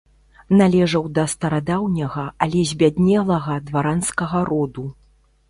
[0.59, 4.89] Належаў да старадаўняга, але збяднелага дваранскага роду.